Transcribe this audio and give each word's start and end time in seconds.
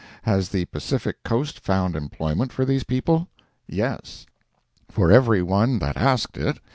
Has 0.23 0.49
the 0.49 0.65
Pacific 0.65 1.21
coast 1.21 1.59
found 1.59 1.95
employment 1.95 2.51
for 2.51 2.65
these 2.65 2.83
people? 2.83 3.27
Yes. 3.67 4.25
For 4.89 5.11
every 5.11 5.43
one 5.43 5.77
that 5.77 5.95
asked 5.95 6.37
it. 6.37 6.57